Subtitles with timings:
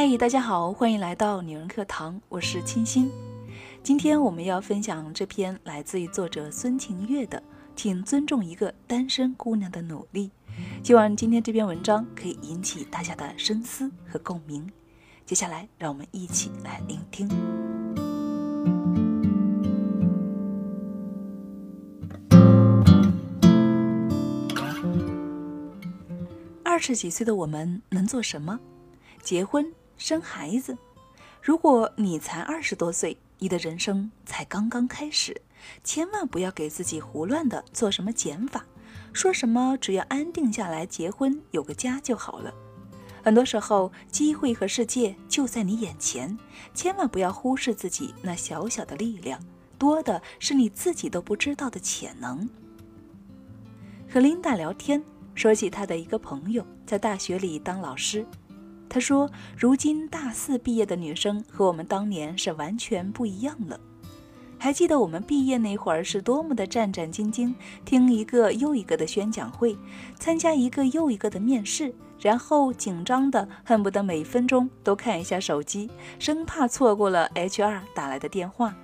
[0.00, 3.10] 嗨，大家好，欢迎来到女人课堂，我是清新。
[3.82, 7.36] 今天我们要分享这篇来自于作者孙晴月的
[7.74, 10.30] 《请尊重一个单身姑娘的努力》。
[10.86, 14.70] 希望今天这篇文章可以引起大家的深思和共鸣。
[15.26, 17.28] 接下来，让我们一起来聆听。
[26.62, 28.60] 二十几岁的我们能做什么？
[29.20, 29.66] 结婚
[29.98, 30.78] 生孩子。
[31.42, 35.42] 如果你才二十多岁，你的人生才刚刚开始，
[35.84, 38.64] 千万不要给自己胡乱的做什么减法，
[39.12, 42.54] 说什么只要安定下来结婚有个家就好了。
[43.22, 46.38] 很多时候，机会和世界就在你眼前，
[46.72, 49.38] 千万不要忽视自己那小小的力量，
[49.78, 52.48] 多的是你自己都不知道的潜能。
[54.08, 55.02] 和琳达聊天。
[55.34, 58.26] 说起她的一个朋友，在大学里当老师，
[58.88, 63.78] 他说：“如今大四毕业的女生和我们当年是完全不一样了。
[64.58, 69.76] 还记得我们毕业那会儿是多么的战战兢兢，听一个又一个的宣讲会，
[70.18, 78.74] 参加一个又一个的面试，然后紧张的恨不得每分钟都看一下手机，生怕错过了 HR 打来的电话。”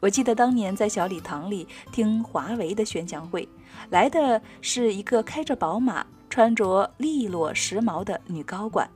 [0.00, 3.48] 我记得当年在小礼堂里听华为的宣讲会，
[3.90, 8.88] 来的是一个开着宝马、穿着利落时髦的女高管，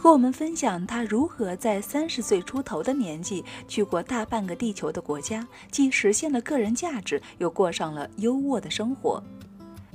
[0.00, 9.22] 和我们分享她如何在三十岁出头的年纪去过大半个地球的国家，既实现了个人价值，又过上了优渥的生活。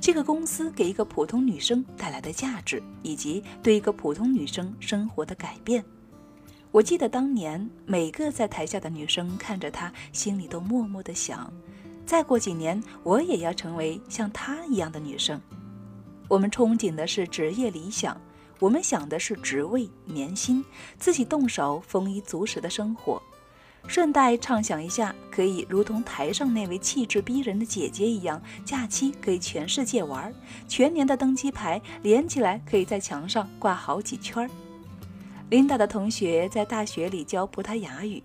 [0.00, 5.84] 这个公司给一个普通女生带来的价值，以及对一个普通女生生活的改变。
[6.70, 11.52] 我记得当年每个在台下的女生看着他，心里都默默的想：
[12.06, 15.40] 再过几年，我也要成为像她一样的女生。
[16.28, 18.16] 我们憧憬的是职业理想，
[18.58, 20.64] 我们想的是职位、年薪，
[20.98, 23.22] 自己动手丰衣足食的生活。
[23.88, 30.34] 顺带畅想一下，可以如同台上那位气质逼人的姐姐一样，假期可以全世界玩，
[30.66, 34.50] 全年的登机牌连起来可以在墙上挂好几圈。
[35.50, 38.20] 琳达的同学在大学里教葡萄牙语，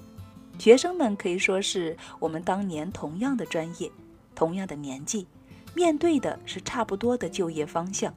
[0.58, 3.92] 学生们可以说是我们当年同样的专业，
[4.34, 5.28] 同样的年纪，
[5.76, 8.12] 面对的是差不多的就业方向，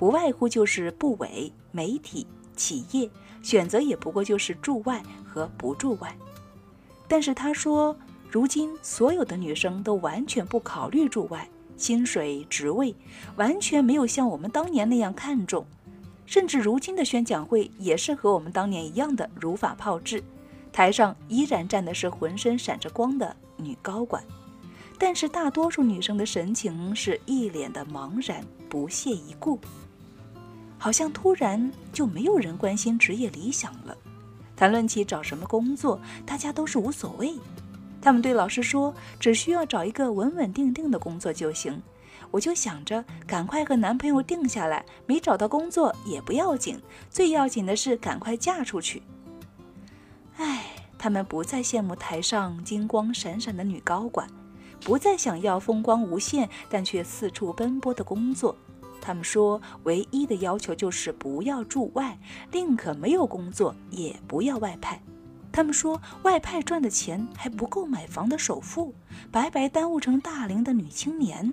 [0.00, 3.10] 不外乎就是部委、媒体、企业，
[3.42, 6.16] 选择也不过就是驻外和不驻外。
[7.06, 7.94] 但是他说，
[8.30, 11.46] 如今所有的女生都完全不考虑驻外，
[11.76, 12.94] 薪水、职位
[13.36, 15.66] 完全没有像我们当年那样看重。
[16.24, 20.24] 甚至如今的宣讲会也是和我们当年一样的如法炮制，
[20.72, 24.24] 台上依然站的是浑身闪着光的女高管，
[24.96, 29.58] 但是大多数女生的神情是一脸的茫然不屑一顾，
[30.80, 33.96] 好像突然就没有人关心职业理想了。
[34.56, 37.34] 谈论起找什么工作，大家都是无所谓，
[38.00, 41.80] 他们对老师说，只需要找一个稳稳定定的工作就行。
[42.30, 46.80] 我就想着赶快和男朋友定下来，没找到工作也不要紧，
[47.10, 49.02] 最要紧的是赶快嫁出去。
[50.36, 50.64] 唉，
[50.98, 54.28] 他们不再羡慕台上金光闪闪的女高管，
[54.84, 58.56] 不再想要风光无限但却四处奔波的工作。
[59.00, 62.18] 他们说，唯一的要求就是不要驻外，
[62.52, 65.00] 宁可没有工作也不要外派。
[65.52, 68.94] 他们说，外派赚的钱还不够买房的首付，
[69.32, 71.52] 白白耽误成大龄的女青年。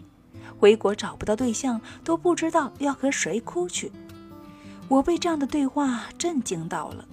[0.59, 3.91] 回国找不到对象，都不知道要和谁哭去。
[4.87, 7.07] 我被这样的对话震惊到了。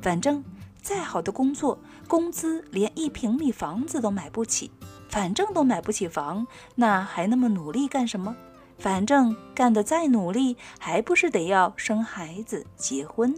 [0.00, 0.42] 反正
[0.80, 4.70] 再好的工作，工资连一平米房子都买不起。
[5.10, 8.34] 反正都买不起房，那还那么努力干什么？
[8.78, 13.34] 反正干得再努力，还不是得要生孩子、结婚？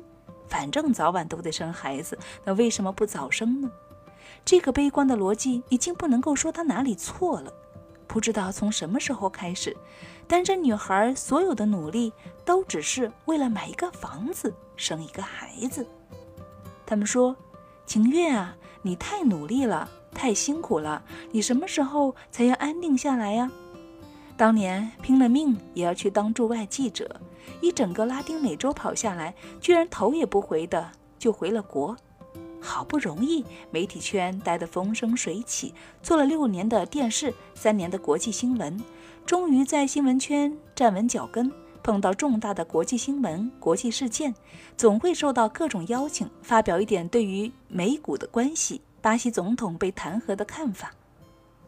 [0.49, 3.71] 反正早晚都得生孩子，那为什么不早生呢？
[4.45, 7.53] 这个悲观的逻辑，已经不能够说他哪里错了。
[8.07, 9.77] 不知道从什么时候开始，
[10.29, 12.13] 单身女孩所有的努力
[12.45, 15.87] 都只是为了买一个房子、生一个孩子。
[16.87, 17.37] 他们说
[17.85, 21.03] ：“晴月啊，你太努力了，太辛苦了，
[21.33, 23.51] 你什么时候才要安定下来呀？”
[24.37, 27.21] 当年拼了命也要去当驻外记者，
[27.63, 31.97] 一整个拉丁美洲跑下来，居然头也不回的就回了国。
[32.61, 35.73] 好不容易，媒体圈待得风生水起，
[36.03, 38.79] 做了六年的电视，三年的国际新闻，
[39.25, 41.51] 终于在新闻圈站稳脚跟。
[41.83, 44.35] 碰到重大的国际新闻、国际事件，
[44.77, 50.91] 总会受到各种邀请，发表一点对于美股的关系、巴西总统被弹劾的看法。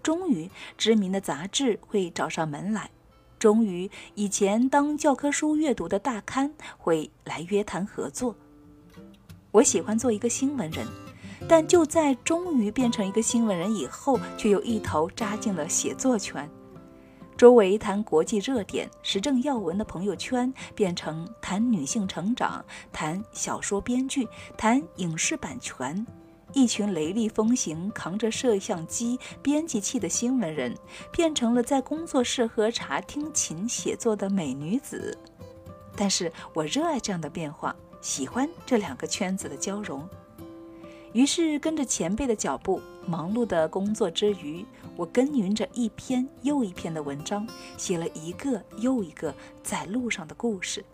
[0.02, 2.90] 终于，知名的杂志会找上门来，
[3.38, 8.34] 终于，以前当教科书阅读的大刊会来约谈合作。
[9.50, 10.86] 我喜欢做一个新闻人，
[11.48, 16.48] 但就在终于变成一个新闻人以后，却又一头扎进了写作圈。
[17.36, 26.04] 周围谈国际热点、时政要闻的朋友圈，变成谈女性成长、谈小说编剧、谈影视版权。
[26.52, 30.74] 一群雷厉风行、扛着摄像机、编辑器的新闻人，
[31.12, 35.16] 变成了在工作室喝茶、听琴、写作的美女子。
[35.94, 40.08] 但是我热爱这样的变化，喜欢这两个圈子的交融。
[41.12, 44.64] 于是跟着前辈的脚步，忙碌的工作之余。
[44.94, 50.84] 我耕耘着一篇又一篇的文章，写了一个又一个在路上的故事。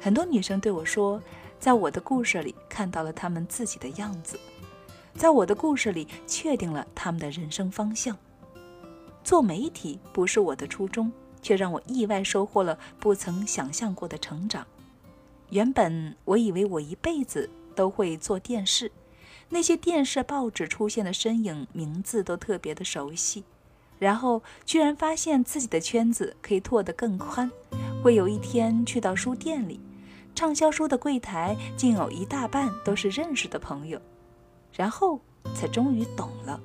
[0.00, 1.20] 很多女生对我说，
[1.58, 4.40] 在我的故事里看到了他们自己的样子，
[5.12, 8.16] 在我的故事里确定了他们的人生方向。
[9.22, 14.66] 做媒体不是我的初衷，却让我意外收获了不曾想象过的成长。
[15.50, 18.90] 原本我以为我一辈子都会做电视。
[19.50, 23.44] 那些电视、报纸出现的身影，名字都特别的熟悉，
[23.98, 27.50] 然后居然发现自己的圈子可以拓得更宽，
[28.02, 29.78] 会有一天去到书店里，
[30.34, 34.00] 畅销书的柜台竟有一大半都是认识的朋友，
[34.72, 35.20] 然后
[35.54, 36.60] 才终于懂了。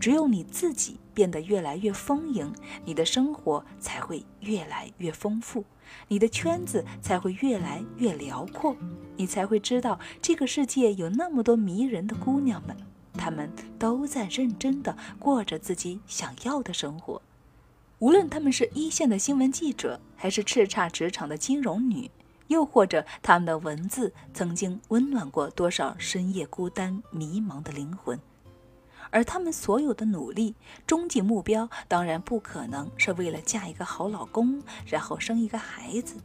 [0.00, 2.52] 只有你自己变得越来越丰盈，
[2.84, 5.64] 你的生活才会越来越丰富，
[6.08, 8.76] 你的圈子才会越来越辽阔，
[9.16, 12.76] 你才会知道这个世界有那么多迷人的姑娘们，
[13.12, 17.22] 她们都在认真的过着自己想要的生活。
[17.98, 22.10] 无论她们是一线的新闻记者，还是叱咤职场的金融女，
[22.48, 28.18] 又或者他们的文字曾经温暖过多少深夜孤单迷茫的灵魂。
[29.10, 30.54] 而他们所有的努力，
[30.86, 36.16] 终极目标当然不可能是为了嫁一个好老公，然后生一个孩子。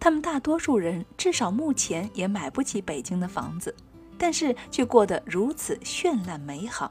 [0.00, 3.74] 他们大多数人至少目前也买不起北京的房子，
[4.16, 6.90] 但是却过得如此绚烂美好。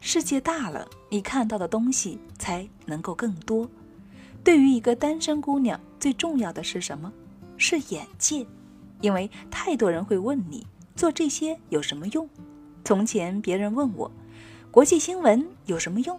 [0.00, 3.68] 世界大了，你看到的东西才能够更多。
[4.44, 7.12] 对于一个单身姑娘，最重要的是什么？
[7.56, 8.46] 是眼界，
[9.00, 10.66] 因为太多人会问你
[10.96, 12.28] 做这些有什么用。
[12.84, 14.10] 从前别人问我，
[14.70, 16.18] 国际新闻有什么用？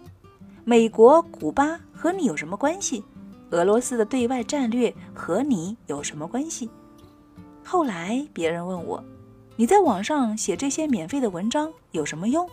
[0.64, 3.04] 美国、古巴和你有什么关系？
[3.50, 6.68] 俄罗斯的对外战略和你有什么关系？
[7.64, 9.02] 后来别人问我，
[9.54, 12.48] 你在网上写这些免费的文章有什么用？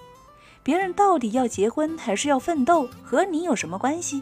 [0.62, 4.22] 别人到底要结婚还是要奋斗，和你有什么关系？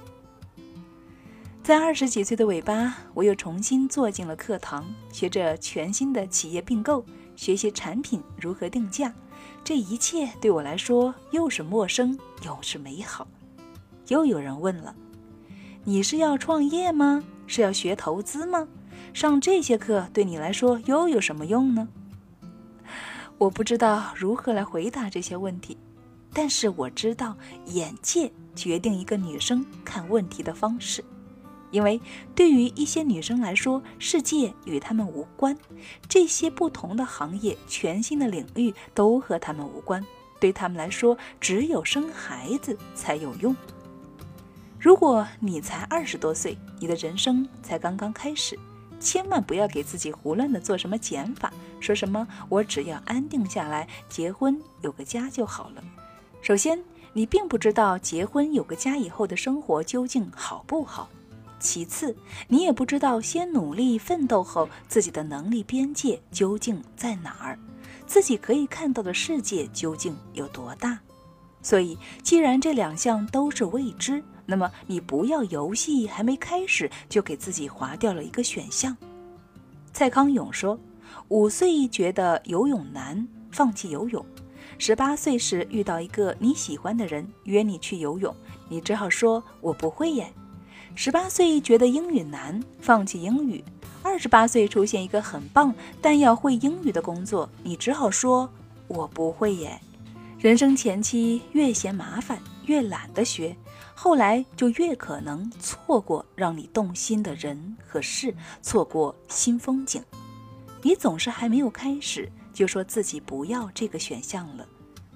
[1.63, 7.05] 在二十几岁的尾巴，我又重新坐进了课堂，学着全新的企业并购，
[7.35, 9.13] 学习产品如何定价。
[9.63, 13.27] 这一切对我来说又是陌生又是美好。
[14.07, 14.95] 又有人问了
[15.85, 17.23] ：“你是要创业吗？
[17.45, 18.67] 是要学投资吗？
[19.13, 21.87] 上这些课对你来说又有什么用呢？”
[23.37, 25.77] 我不知道如何来回答这些问题，
[26.33, 27.37] 但是我知道
[27.67, 31.05] 眼界决定一个女生看问题的方式。
[31.71, 31.99] 因为
[32.35, 35.57] 对于一些女生来说，世界与她们无关，
[36.07, 40.05] 这些不同的行业、全新的领域都和她们无关。
[40.39, 43.55] 对她们来说，只有生孩子才有用。
[44.79, 48.57] 如果你才二十多岁，你的人生才刚刚开始，
[48.99, 55.83] 千万不要给自己胡乱的做什么减法，说什么我只要安定下来，结婚有个家就好了。
[56.41, 61.07] 首先，你并不知道结婚有个家以后的生活究竟好不好。
[61.61, 62.13] 其次，
[62.47, 67.57] 你也不知道先努力奋斗后自己的能力边界究竟在哪儿，
[68.07, 70.99] 自己可以看到的世界究竟有多大。
[71.61, 78.97] 所以，既然这两项都是未知，那么你不要游戏还没开始就给自己划掉了一个选项。
[79.93, 80.79] 蔡康永说
[81.29, 84.23] ：“五岁觉得游泳难，放弃游泳；
[84.79, 88.35] 十八岁时遇到一个你喜欢的人约你去游泳，
[88.67, 90.33] 你只好说我不会耶。”
[90.95, 93.63] 十八岁觉得英语难，放弃英语；
[94.03, 98.47] 二十八岁出现一个很棒但要会英语的工作，你只好说
[98.87, 99.79] ：“我不会耶。”
[100.37, 103.55] 人生前期越嫌麻烦，越懒得学，
[103.95, 110.03] 后来就越可能错过让你动心的人和事，错过新风景。
[110.83, 114.67] 你总是还没有开始，就说自己不要这个选项了。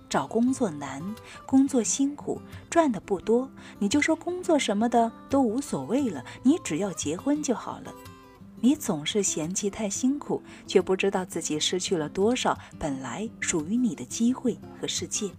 [0.10, 1.04] 找工作难，
[1.46, 7.94] 工作辛苦，赚的不多，你就说工作什么的都无所谓了，你只要结婚就好了。
[8.62, 15.30] 你总是嫌弃太辛苦，却不知道自己失去了多少本来属于你的机会和世界。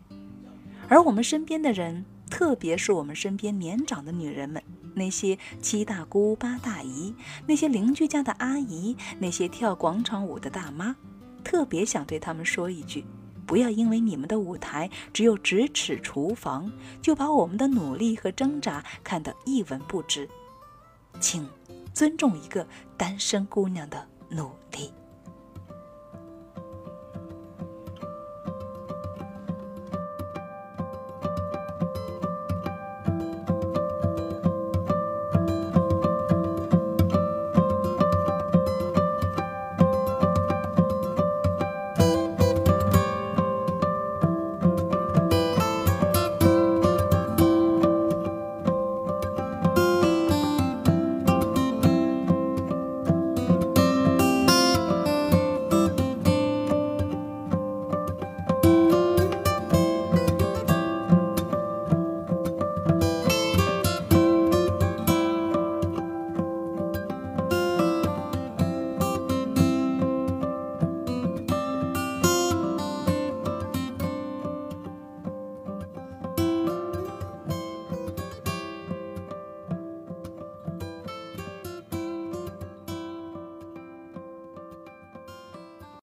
[0.88, 4.62] 而我们身边的人，特别是我们身边年长的女人们，
[4.94, 7.14] 那些七大姑八大姨，
[7.46, 10.94] 那些邻居家的阿姨，那些跳广场舞的大妈。
[11.42, 13.04] 特别想对他们说一句：
[13.46, 20.28] 不要因为你们的舞台只有咫尺厨房，就把我们的努力和挣扎看得一文不值。
[21.20, 21.48] 请
[21.94, 24.92] 尊重一个单身姑娘的努力。